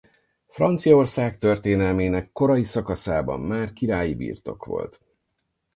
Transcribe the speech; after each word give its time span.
Franciaország 0.47 1.37
történelmének 1.37 2.31
korai 2.31 2.63
szakaszában 2.63 3.39
már 3.39 3.73
királyi 3.73 4.15
birtok 4.15 4.65
volt. 4.65 5.01